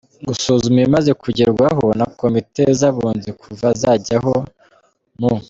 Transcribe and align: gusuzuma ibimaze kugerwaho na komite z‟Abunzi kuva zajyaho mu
gusuzuma 0.27 0.77
ibimaze 0.79 1.11
kugerwaho 1.21 1.85
na 1.99 2.07
komite 2.19 2.63
z‟Abunzi 2.79 3.29
kuva 3.41 3.67
zajyaho 3.81 4.33
mu 5.19 5.33